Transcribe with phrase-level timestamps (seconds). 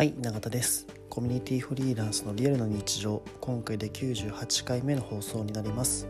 [0.00, 0.86] はい永田です。
[1.10, 3.22] コミュニティフリーランスのリアルな日常。
[3.38, 6.08] 今回で98回目の放送になります。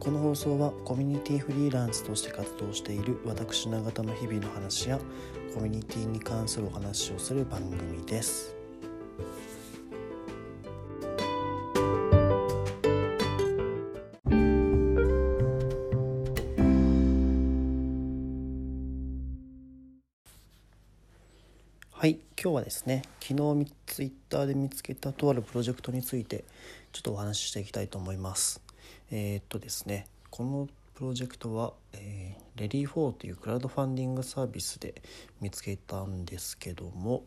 [0.00, 4.98] この放送はコミュニティフリーランスとして活動している私永田の日々の話や
[5.54, 8.59] コミュニティに関するお話をする番組です。
[22.50, 26.42] 今日はですね昨日ツイッターで見つけたとあるプロジェクトについて
[26.90, 28.60] ちょっとお話ししていきたいと思います
[29.12, 35.00] えー、っとですねこのプロジェクトは、えー、レディー4というクラウドファンディングサービスで
[35.40, 37.22] 見つけたんですけども、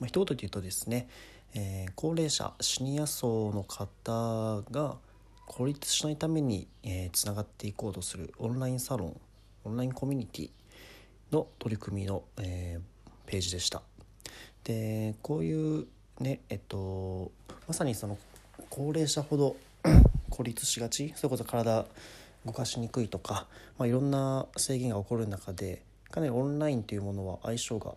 [0.00, 1.06] まあ、一言で言うとですね、
[1.54, 4.96] えー、高齢者シニア層の方が
[5.44, 6.66] 孤立しないために
[7.12, 9.20] つな、えー、がっていこうとするオンラインサロン
[9.64, 10.50] オンラインコミュニティ
[11.30, 13.82] の取り組みの、えー、ページでした。
[14.64, 15.86] でこういう
[16.20, 17.30] ねえっと
[17.66, 18.18] まさにその
[18.70, 19.56] 高齢者ほど
[20.30, 21.84] 孤立しがちそれこそ体
[22.46, 23.46] 動かしにくいとか、
[23.78, 27.94] まあ、いろんな制限が起こる中でかなりオンラインというものは相性が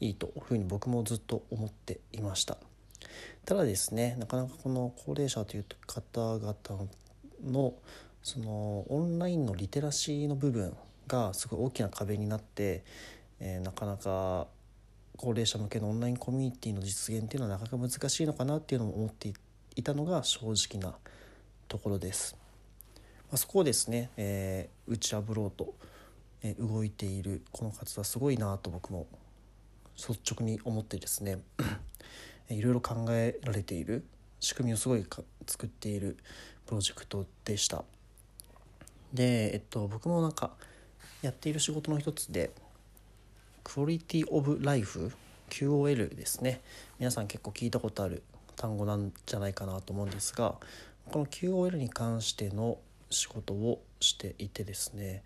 [0.00, 2.56] いいというふうに僕もずっと思っていました。
[3.44, 6.54] ただですねなかなかこの高齢者という方々
[7.44, 7.74] の
[8.22, 10.76] そのオンラインのリテラシーの部分
[11.06, 12.84] がすごい大きな壁になって、
[13.40, 14.46] えー、なかなか
[15.18, 19.32] 高齢者向けのオンラインコミュニティの実現っていうのはなかなか難しいのかなっていうのも思って
[19.74, 20.96] いたのが正直な
[21.66, 22.36] ところです。
[23.30, 25.74] まあ、そこをですね、えー、打ち破ろうと、
[26.44, 29.08] えー、動いているこの活動はすごいなと僕も
[29.96, 31.40] 率直に思ってですね
[32.48, 34.04] いろいろ考えられている
[34.38, 35.04] 仕組みをすごい
[35.46, 36.16] 作っている
[36.64, 37.84] プロジェクトでした。
[39.12, 40.52] で、えっと、僕もなんか
[41.22, 42.52] やっている仕事の一つで
[43.68, 45.12] クオリティオブライフ
[45.50, 46.62] QOL ですね。
[46.98, 48.22] 皆さん結構聞いたことある
[48.56, 50.54] 単語なんじゃないかなと思うんですが
[51.12, 52.78] この QOL に関しての
[53.10, 55.22] 仕事をしていてですね、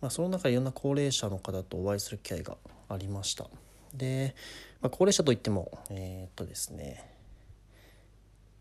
[0.00, 2.56] まあ、その中でいろんな高齢者の方とお会いする機会が
[2.88, 3.46] ありました。
[3.94, 4.34] で、
[4.80, 7.08] まあ、高齢者といってもえー、っとですね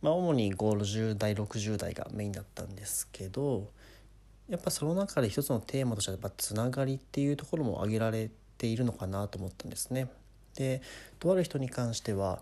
[0.03, 3.72] まあ主に50代60代がメインだったんですけど
[4.47, 10.08] やっぱその中で一つのテーマとしてはやっぱつながりっていうところも挙げられてているのかなと思ったんですね。
[10.56, 10.82] で
[11.20, 12.42] とある人に関しては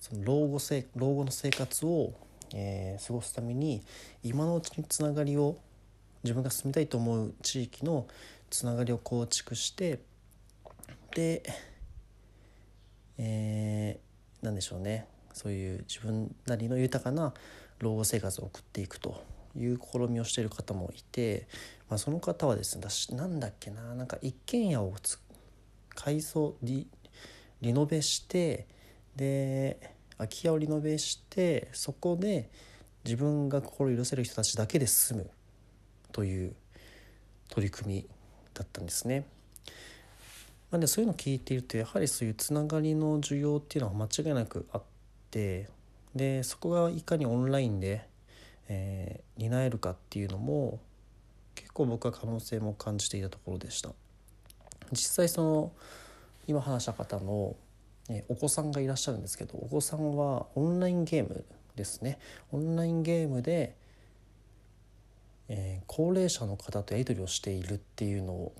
[0.00, 2.12] その老後せ老後の生活を、
[2.54, 3.82] えー、過ごすために
[4.22, 5.58] 今のうちにつながりを
[6.22, 8.06] 自分が住みたいと思う地域の
[8.50, 10.00] つながりを構築して
[11.14, 11.42] で、
[13.18, 17.34] えー、何でしょうねそういう自分なりの豊かな
[17.80, 19.22] 老後生活を送っていくと
[19.56, 21.46] いう試みをしている方もいて、
[21.88, 24.92] まあ、その方はですねなんだっけななんか一軒家を
[25.94, 26.86] 改装リ
[27.60, 28.66] リノベして
[29.16, 32.50] で空き家をリノベしてそこで
[33.04, 35.30] 自分が心許せる人たちだけで住む
[36.12, 36.54] という
[37.48, 38.06] 取り組み
[38.54, 39.26] だったんですね。
[40.70, 44.82] なんでそういうのを聞いているとやはりそういうつながりの需要っていうのは間違いなくあっ
[45.30, 45.68] て
[46.16, 48.08] でそこがいかにオンラインで
[48.68, 50.80] えー、担えるかっていうのも
[51.54, 53.90] 結構僕は可能性も感じていたところでした。
[54.92, 55.72] 実際その
[56.46, 57.56] 今話した方の、
[58.10, 61.44] え、お子さんがいらっしゃるんですけどお子さんはオンラインゲーム
[61.74, 62.18] ですね。
[62.52, 63.74] オンラインゲームで、
[65.48, 68.52] えー、高齢者の方とやり取りをしているっていうのを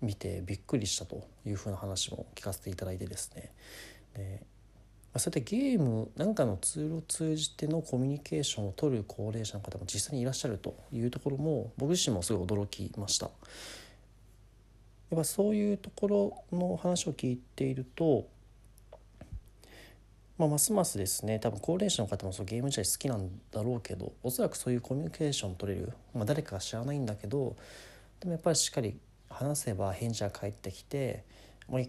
[0.00, 3.50] 見てびっくりしたというふうな話も聞かせていただいてですね。
[4.14, 4.42] で
[5.18, 13.30] そうやってゲームなんかのツールを通じてのコミュニケーションを取る高齢者の方も実際にいらっしゃるというところも僕自身もすごい驚きました。
[15.10, 18.26] やっぱそういうところの話を聞いていると、
[20.38, 27.56] まあ、ますますですね多分高齢者の方もそうゲーム自体好きなんだろうけどおそらくそういうコミュニケーション取れる、まあ、誰かが知らないんだけど
[28.20, 28.98] でもやっぱりしっかり
[29.28, 31.24] 話せば返事が返ってきて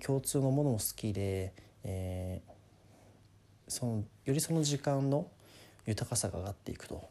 [0.05, 1.53] 共通のものも好きで、
[1.85, 2.52] えー、
[3.73, 5.27] そのよりその時間の
[5.87, 7.09] 豊かさが上がっていくと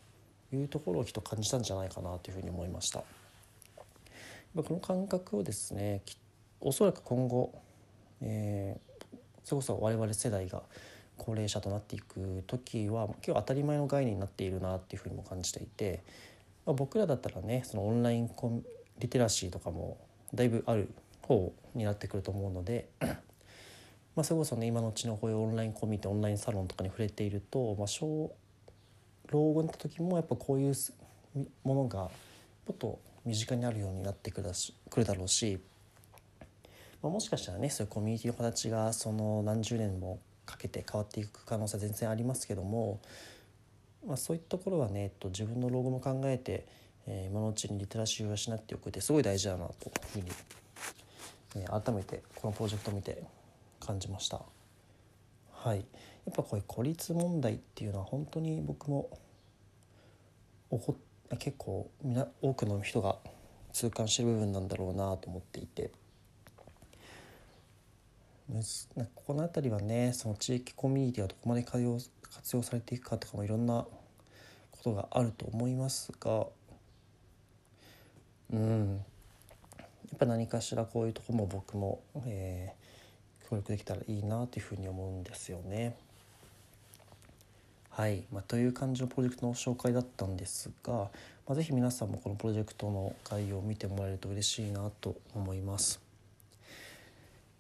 [0.53, 3.03] いうところをきっと感じたんじゃないかなというふうに思いました。
[4.55, 6.03] この感覚をですね
[6.61, 7.53] おそらく今後、
[8.21, 10.63] えー、それこそ我々世代が
[11.17, 16.03] 高齢者となっていく時は結構当たり前の概念になっているなっていうふうにも感じていて、
[16.67, 18.63] まあ、僕らだったらねそのオンラインコン
[18.99, 19.97] リテラシーとかも
[20.35, 20.93] だいぶある
[21.23, 22.89] 方になってくると思うので
[24.15, 28.35] まあ、それこそね今のうちのこういうオンラインコミュニティオンラインサロンとかに触れていると、まあ、小
[29.31, 30.75] 老後になった時もやっぱこういう
[31.65, 32.11] ものがも
[32.73, 34.51] っと身近になるようになってくる
[34.91, 35.59] くるだろうし、
[37.03, 43.01] まあ、もしかしたらねそういうコミュニティの形がその何十年もかけて変わっていく可能性は全然ありますけども、
[44.07, 46.67] まあ、そういったところはね、えっと、自分の老後も考えて、
[47.07, 50.27] えー、今のうちにリテラシーを養っておくってすごい大事だなというふうに、
[51.57, 53.23] えー、改めてこのプロジェクトを見て
[53.85, 54.43] 感じました。
[55.51, 55.83] はい、や
[56.31, 59.11] っぱこういう孤立問題っていうのは本当に僕も
[61.39, 63.17] 結構み多くの人が
[63.73, 65.91] 痛感してる部分なんだろうなと思っていて。
[68.53, 71.99] ここの辺りはねその地域コミュニティがどこまで活用
[72.35, 73.87] 活用されていくかとかもいろんな
[74.71, 76.47] ことがあると思いますが。
[78.53, 79.05] うん。
[79.79, 82.82] やっぱ何かしらこういうとこも僕も、えー、
[83.53, 85.95] 協力できたらいいなというふうに思うんですよね。
[87.91, 91.09] はい、まあ、という感じのプロジェクトの紹介だったんですが、ま
[91.51, 96.01] あ、ぜひ皆さんもこのプロジェクトの概要を見てもらえると嬉しいなと思います。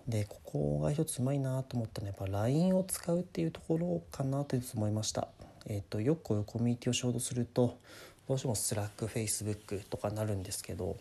[0.08, 5.28] でここが一つうまいなと思ったのはやっぱ LINE を使うっていうところかなと思いました。
[5.66, 7.78] えーと、よくこういうコミュニティを仕事すると
[8.26, 10.96] どうしても Slack、Facebook とかなるんですけど、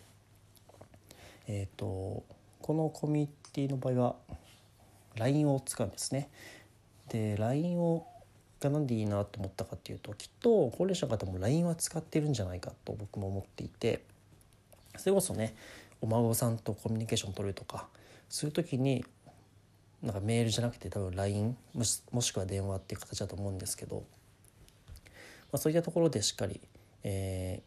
[1.48, 2.24] えーと
[2.62, 4.16] このコミュニティの場合は
[5.16, 6.30] LINE を使うんですね。
[7.10, 8.08] で LINE を
[8.62, 14.04] が何でいいなと思ったかっていうときっと高齢者の方も LINE は使ってるんじゃないかと僕も思っていて
[14.98, 15.56] それこそね
[16.00, 17.88] お孫さんとコミュニケーション取るとか
[18.30, 19.04] そういう時に
[20.02, 24.04] なんかメールじゃなくて多分 LINE もしもしくは電話っていう形だと思うんですけど、ま
[25.54, 26.62] あ、そういったところでしっかり、
[27.04, 27.62] え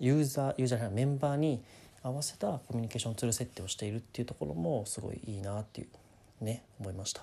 [0.00, 1.62] ー、ユーザーユーザーじゃないメンバーに
[2.04, 5.86] 合わせたコミュニケーションツール設定をしているっていうところもすごいいいなってい
[6.40, 7.22] うね思いました。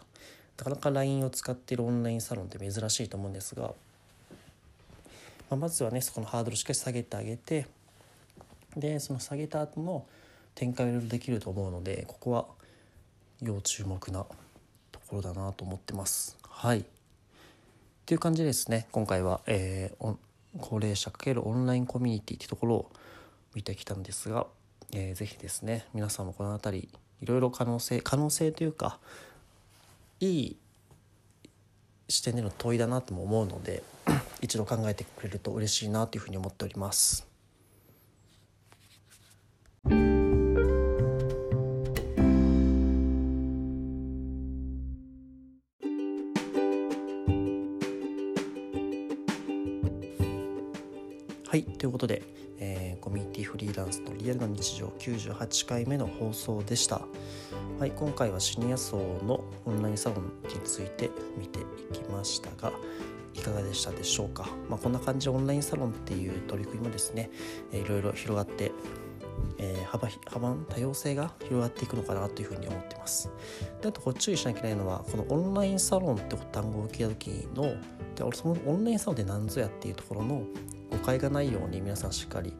[0.57, 3.73] なかなか LINE を使っているオンラインサロンって珍しいと思うんですが、ま
[5.51, 7.67] あ、まずはねそこのハードルをしっかり下げてあげて
[8.75, 10.05] でその下げた後の
[10.55, 12.45] 展開をいろいろできると思うのでここは
[13.41, 14.25] 要注目な
[14.91, 16.37] ところだなと思ってます。
[16.47, 16.83] はいっ
[18.05, 20.15] ていう感じですね今回は、えー、
[20.59, 22.91] 高齢者×オンラインコミュニティってところを
[23.53, 24.47] 見てきたんですが、
[24.93, 26.89] えー、ぜひですね皆さんもこの辺り
[27.21, 28.99] いろいろ可能性可能性というか
[30.19, 30.57] いい
[32.09, 33.83] 視点での問いだなとも思うので
[34.41, 37.31] 一度考えてくれると嬉しいなというふうに思っております。
[51.51, 52.23] はいということで、
[53.11, 57.01] ミュニティフリーランスのリアルな日常98回目の放送でした。
[57.77, 61.63] はい、今回はシニア層のオンラインサロンについて見てい
[61.93, 62.71] きましたが
[63.33, 67.29] いかがでしたでしょうか、まあ、こんな感じでオンラインサロンっていう取り組みもですね、
[67.71, 68.71] えー、いろいろ広がって、
[69.57, 73.29] えー、幅幅多様性が広がっていくのかなというふうに思ってます。
[73.81, 77.63] であとこう注意しなきゃいけないのはこのオンラインサロンって単語を聞いた時の
[78.15, 80.43] でそのオンラインサロンって何ぞやっていうところの
[80.91, 82.53] 誤解がないように皆さんしっかり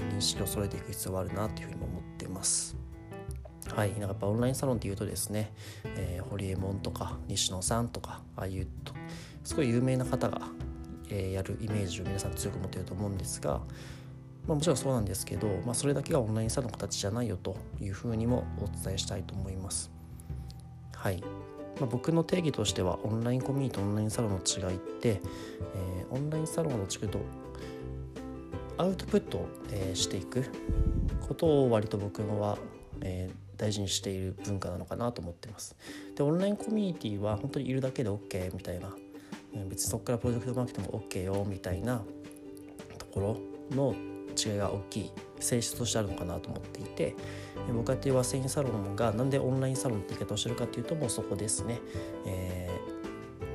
[0.00, 2.76] 認識を揃えていく必要があるなというふうに思ってます。
[3.74, 5.52] はい、なんかやっぱオンラインサロンっていうとですね、
[5.84, 8.94] えー、ホリエモンとか西野さんとかああいうと
[9.44, 10.40] すごい有名な方が、
[11.10, 13.60] えー、やるイメージを皆さん強く持ってると思うんですが、
[14.46, 19.90] まあ、もちろんそうなんですけど、まあ、それだけがオンラインサロンの形じゃないよというふうにもお伝えしたいと思います。
[20.94, 21.22] はい。
[21.78, 25.20] まあ、僕の定義としてはオンラインコミュニティとオンラインサロンの違いって、
[25.74, 27.20] えー、オンラインサロンの違いと
[28.78, 30.44] アウトプットを、えー、していく
[31.26, 32.58] ことを割と僕は、
[33.02, 35.76] えー、大事にしている文化なのかなと思ってます。
[36.16, 38.90] でオンラインコミュニティは本当にいるだけで OK みたいな
[39.68, 42.02] 別にそこからプロジェクトマーケティングも OK よみたいな
[42.98, 43.94] ところの
[44.38, 47.16] 違いが大きい性質としてあるのかなと思っていて
[47.68, 51.80] 僕がやっているワセインサロンがなんでオンラインサロンって言い方をしてるかっていうともうそこですね、
[52.26, 52.67] えー、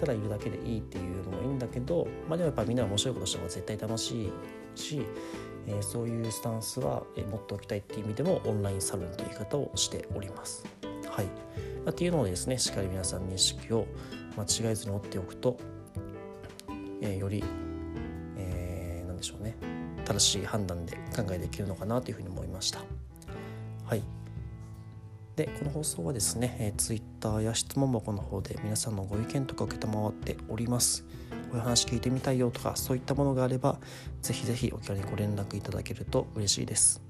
[0.05, 4.31] ただいるだけでいいっていうのもいいんだけど、まあ、でもやっぱみんな面白いことした方が絶対楽しい
[4.75, 5.05] し
[5.67, 10.65] えー、そういうスタンスは、持っておきたいっていう意味でもオンラインサロンという言い方をしております。
[11.09, 11.31] はい、ま
[11.87, 13.85] あ、っていうのをですねしっかり皆さん認識を
[14.35, 15.57] 間違えずに持っておくと、
[17.01, 17.43] えー、より、
[18.37, 19.55] えー、何でしょうね
[20.05, 22.79] 正しい判断で考えできるのかなというふうに思いました。
[23.85, 24.22] はい
[25.35, 31.03] でこの放送はですね、えー、Twitter や質問箱の方で皆さんのご意見とか承っております。
[31.03, 31.07] こ
[31.53, 33.79] ういう話聞いてみたいよとかそういったものがあれば
[34.21, 37.01] ぜひぜひお気軽にご連絡いただけると嬉しいです。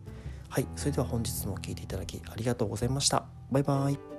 [0.49, 3.25] はいそれでは本日も聴いていただきありがとうございました。
[3.51, 4.12] バイバイ。